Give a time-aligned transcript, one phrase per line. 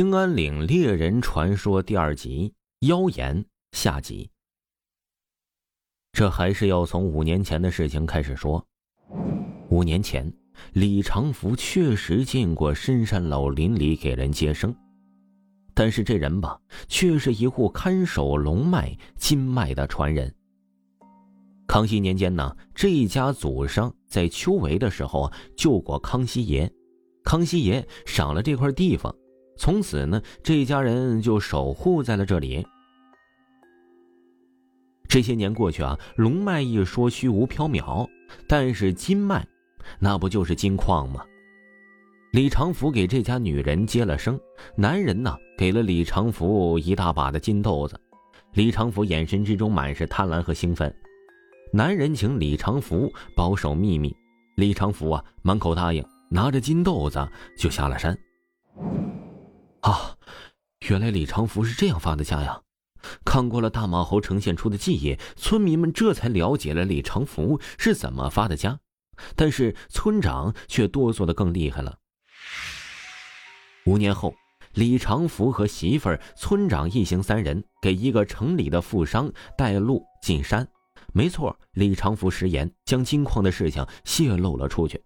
[0.00, 2.54] 兴安岭猎人传说第二集
[2.86, 4.30] 妖言下集。
[6.10, 8.66] 这还是要从五年前的事情开始说。
[9.68, 10.32] 五年前，
[10.72, 14.74] 李长福确实进过深山老林里给人接生，
[15.74, 16.58] 但是这人吧，
[16.88, 20.34] 却是一户看守龙脉金脉的传人。
[21.66, 26.72] 康熙年间呢，这一家祖上在秋闱的时候啊救过康熙爷，
[27.22, 29.14] 康熙爷赏了这块地方。
[29.60, 32.66] 从此呢，这家人就守护在了这里。
[35.06, 38.08] 这些年过去啊，龙脉一说虚无缥缈，
[38.48, 39.46] 但是金脉，
[39.98, 41.22] 那不就是金矿吗？
[42.32, 44.40] 李长福给这家女人接了生，
[44.76, 48.00] 男人呢给了李长福一大把的金豆子，
[48.54, 50.90] 李长福眼神之中满是贪婪和兴奋。
[51.70, 54.16] 男人请李长福保守秘密，
[54.56, 58.18] 李长福啊满口答应，拿着金豆子就下了山。
[59.80, 60.16] 啊，
[60.88, 62.60] 原来李长福是这样发的家呀！
[63.24, 68.78] 看过了大马猴呈现出的记忆，村民们这才了解了李长福是怎么发的家。
[69.34, 71.96] 但是村长却哆嗦的更厉害了。
[73.86, 74.34] 五年后，
[74.74, 80.66] 李长福和媳妇儿、村长一行三人给一个城里的富商带路进山。
[81.12, 85.02] 没错，李长福食言，将金矿的事情泄露了出去。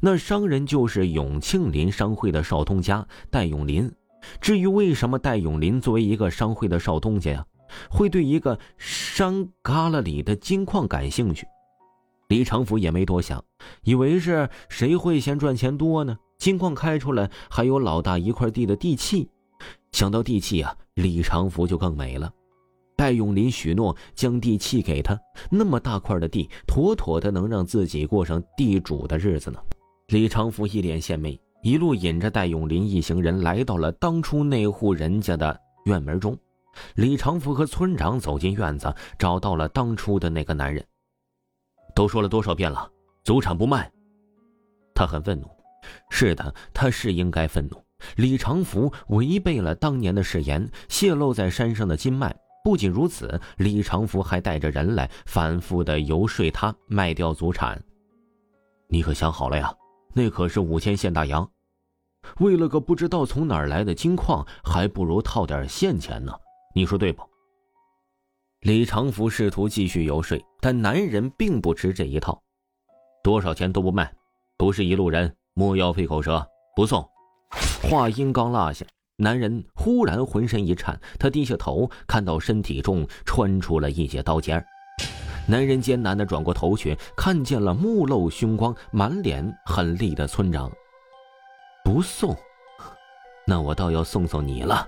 [0.00, 3.90] 那商人就是永庆林商会的少东家戴永林。
[4.40, 7.46] 至于为什么戴永林作为一个商会的少东家呀，
[7.90, 11.46] 会对一个山旮旯里的金矿感兴趣？
[12.28, 13.44] 李长福也没多想，
[13.84, 16.16] 以为是谁会嫌赚钱多呢？
[16.38, 19.28] 金矿开出来还有老大一块地的地契，
[19.92, 22.30] 想到地契啊，李长福就更美了。
[22.96, 25.18] 戴永林许诺将地契给他，
[25.50, 29.58] 那么大块的地，妥妥的能让自己过上地主的日子呢。
[30.08, 31.38] 李长福一脸献媚。
[31.66, 36.38] 一路引着戴永林一行人来到了当初那户人家的院门中，
[36.94, 40.86] 李长福和村长走进院子，找到了当初的那个男人。
[41.92, 42.88] 都说了多少遍了，
[43.24, 43.90] 祖产不卖。
[44.94, 45.48] 他很愤怒，
[46.08, 47.82] 是的，他是应该愤怒。
[48.14, 52.32] 李长福违背了当年的誓言，泄露在山上的金脉。
[52.62, 57.82] 不仅如此，李长福还带着人来，反复的游说他卖掉祖产。
[58.86, 59.74] 你可想好了呀？
[60.14, 61.44] 那可是五千现大洋。
[62.38, 66.32] 为了个不知道从哪儿来的金矿，还不如套点现钱呢，
[66.74, 67.22] 你说对不？
[68.60, 72.42] 李长福试图继续游说，但男人并不吃这一套，
[73.22, 74.12] 多少钱都不卖，
[74.56, 76.44] 不是一路人，莫要费口舌，
[76.74, 77.06] 不送。
[77.82, 78.84] 话音刚落下，
[79.16, 84.64] 男人忽然浑身一颤，他低下头，看到身体中穿出了一截刀尖
[85.46, 90.68] 男人艰难的转过头去，看见了目露凶光、满脸狠厉的村长。
[91.86, 92.36] 不送，
[93.46, 94.84] 那我倒要送送你了。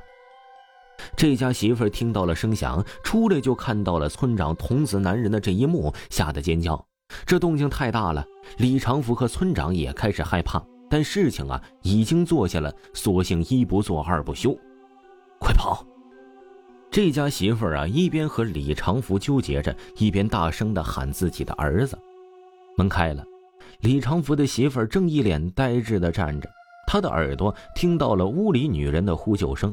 [1.16, 6.84] 这家媳妇听到了声响，出来就看到了村长捅死男人的这一幕，吓得尖叫。
[7.24, 8.26] 这动静太大了，
[8.56, 10.60] 李长福和村长也开始害怕。
[10.90, 14.52] 但事情啊，已经做下了，索性一不做二不休，
[15.38, 15.86] 快跑！
[16.90, 21.96] 这家媳妇啊，一边和李长福纠结着，一边大声的喊自己的儿子。
[22.76, 23.24] 门开了，
[23.82, 26.50] 李长福的媳妇正一脸呆滞的站着。
[26.90, 29.72] 他的耳朵听到了屋里女人的呼救声，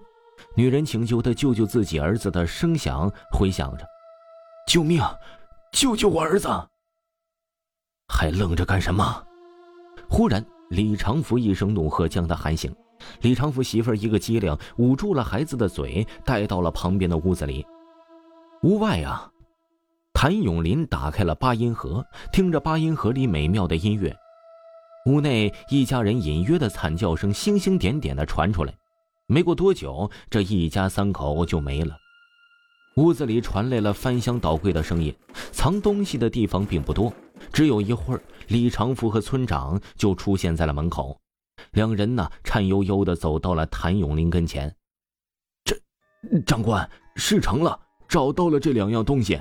[0.53, 3.85] 女人请求他救救自己儿子的声响回响着
[4.67, 5.01] ：“救命！
[5.71, 6.49] 救救我儿子！”
[8.13, 9.23] 还愣着干什么？
[10.09, 12.75] 忽然，李长福一声怒喝将他喊醒。
[13.21, 17.65] 李长福媳妇一个机灵，捂住了孩子的嘴，带到了旁边的屋子里。
[18.63, 19.31] 屋外啊，
[20.13, 24.13] 谭永林打开了八音盒，听着八音盒里美妙的音乐。
[25.05, 28.73] 屋内一家人隐约的惨叫声星星点点的传出来，
[29.27, 31.95] 没过多久，这一家三口就没了。
[32.95, 35.15] 屋子里传来了翻箱倒柜的声音，
[35.51, 37.13] 藏东西的地方并不多。
[37.53, 41.15] 只有一会儿，李长福和村长就出现在了门口，
[41.73, 44.73] 两人呢颤悠悠的走到了谭永林跟前。
[45.63, 45.75] 这，
[46.47, 49.39] 长官，事成了，找到了这两样东西。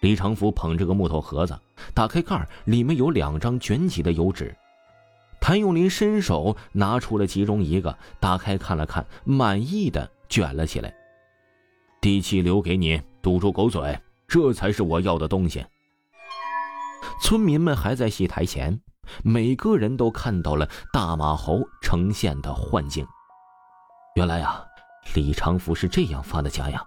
[0.00, 1.58] 李长福捧着个木头盒子，
[1.94, 4.54] 打开盖里面有两张卷起的油纸。
[5.40, 10.94] 谭咏麟伸手拿出了其中一个，打开看了看，满意的卷了起来。
[12.00, 15.64] 地契留给你，堵住狗嘴，这才是我要的东西。
[17.22, 18.80] 村民们还在戏台前，
[19.22, 23.06] 每个人都看到了大马猴呈现的幻境。
[24.16, 24.64] 原来啊，
[25.14, 26.82] 李长福是这样发的家呀，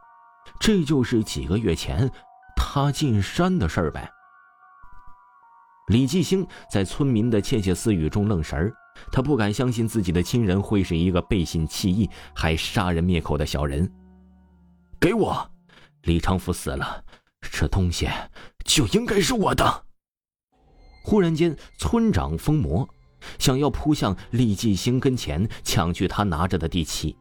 [0.60, 2.10] 这就是几个月前。
[2.74, 4.10] 他进山的事儿呗。
[5.90, 8.74] 李继兴在村民的窃窃私语中愣神儿，
[9.12, 13.88] 他不敢相信自己的亲人会是一个背信弃义还杀人灭口的小人。
[15.00, 15.48] 给我，
[16.02, 17.04] 李长福死了，
[17.42, 18.10] 这东西
[18.66, 19.86] 就应该是我的。
[21.04, 22.90] 忽然间，村长疯魔，
[23.38, 27.16] 想要扑向李继兴跟前，抢去他拿着的地契。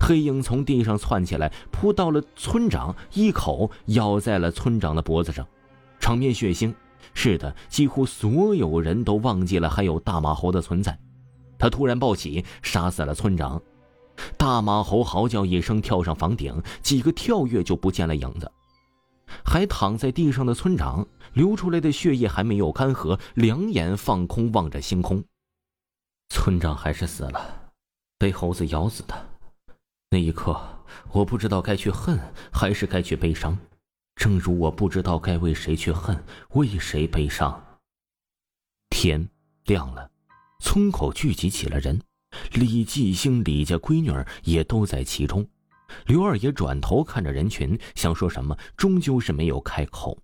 [0.00, 5.46] 黑影从地上窜起来，扑到了村长，一口咬在了村长的脖子上，
[6.00, 6.74] 场面血腥。
[7.14, 10.98] 是的，几乎所有人都忘记了还有大马猴的存在。
[11.58, 13.60] 他突然暴起，杀死了村长。
[14.36, 18.50] 大马猴嚎叫一声，跳上房顶，几个跳跃就不见了影子。
[19.44, 25.24] 还躺在地上的村长，流出来的血液还没有干涸，两眼放空，望着星空。
[26.28, 27.70] 村长还是死了，
[28.18, 29.25] 被猴子咬死的。
[30.16, 30.58] 那一刻，
[31.12, 32.18] 我不知道该去恨，
[32.50, 33.54] 还是该去悲伤。
[34.14, 36.18] 正如我不知道该为谁去恨，
[36.54, 37.62] 为谁悲伤。
[38.88, 39.28] 天
[39.66, 40.10] 亮了，
[40.60, 42.00] 村口聚集起了人，
[42.54, 45.46] 李继兴、李家闺女儿也都在其中。
[46.06, 50.18] 刘二爷转头看着人群，想说什么，终究是没有开口。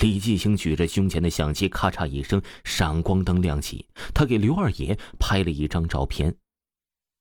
[0.00, 6.32] 李继兴举着胸前的相机，咔嚓一声，闪光灯亮起，他给刘二爷拍了一张照片。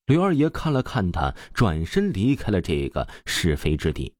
[0.07, 4.13] 刘二爷看了看他，转身离开了这个是非之地。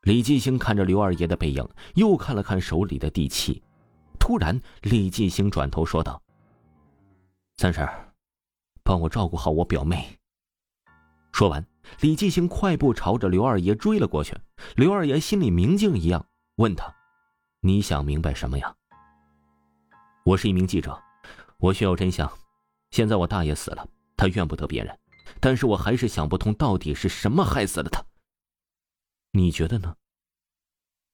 [0.00, 3.62] 李继兴看着刘二爷的背影，又看了看手里的地契，
[4.18, 6.22] 突然，李继兴转头说道
[7.58, 7.86] ：“三婶，
[8.82, 10.18] 帮我照顾好我表妹。”
[11.30, 11.62] 说完，
[12.00, 14.34] 李继兴快步朝着刘二爷追了过去。
[14.74, 16.24] 刘二爷心里明镜一样，
[16.56, 16.96] 问他
[17.60, 18.74] ：“你想明白什么呀
[20.24, 20.98] ？”“我是一名记者，
[21.58, 22.26] 我需要真相。
[22.90, 23.86] 现在我大爷死了，
[24.18, 24.98] 他怨不得别人，
[25.40, 28.04] 但是我还是想不通，到底是什么害死了他。”
[29.32, 29.94] 你觉得呢？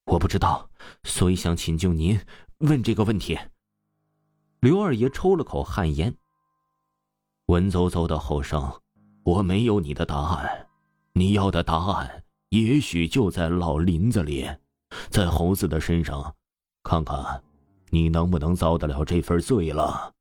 [0.06, 0.68] 我不知道，
[1.04, 2.20] 所以想请教您
[2.58, 3.38] 问这个问题。
[4.60, 6.16] 刘二爷抽了口旱烟，
[7.46, 8.80] 文绉绉的后生，
[9.24, 10.68] 我没有你的答案，
[11.12, 14.48] 你要的答案也许就在老林子里，
[15.10, 16.34] 在猴子的身上，
[16.82, 17.42] 看看
[17.90, 20.14] 你能不能遭得了这份罪了。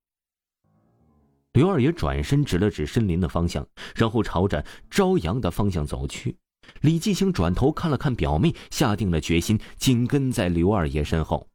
[1.53, 6.35] 刘二爷转身指了指森林的方向，然后朝着朝阳的方向走去。
[6.81, 11.47] 李继兴转头看了看表妹，下定了决心，紧跟在刘二爷身后。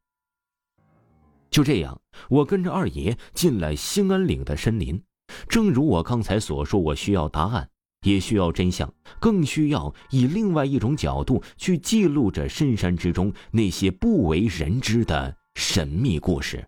[1.50, 5.02] 就这样，我跟着二爷进了兴安岭的森林。
[5.48, 7.68] 正如我刚才所说，我需要答案，
[8.02, 16.64] 也需要真相，更需要以另外一种角度去记录着深山之中那些不为人知的神秘故事。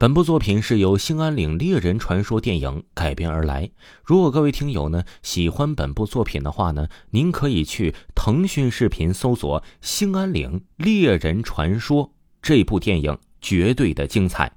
[0.00, 3.68] 本部作品是由《兴安岭猎人传说》电影改编而来。
[4.04, 12.06] 如果各位听友呢喜欢本部作品的话呢，您可以去腾讯视频搜索《兴安岭猎人传说》
[12.40, 14.52] 这部电影，绝对的精彩。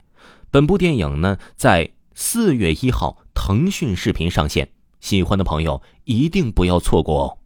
[0.51, 7.40] 本部电影呢在四月一号腾讯视频上线，喜欢的朋友一定不要错过哦。